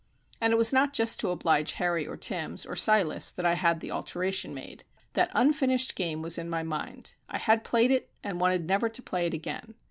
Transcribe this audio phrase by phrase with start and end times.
[0.41, 3.81] And it was not just to oblige Harry, or Timbs, or Silas that I had
[3.81, 4.83] the alteration made.
[5.13, 9.01] That unfinished game was in my mind; I had played it, and wanted never to
[9.03, 9.75] play it again.